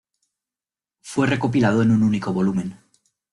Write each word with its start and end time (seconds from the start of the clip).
Fue 1.03 1.27
recopilado 1.27 1.83
en 1.83 1.91
un 1.91 2.01
único 2.01 2.33
volumen. 2.33 2.75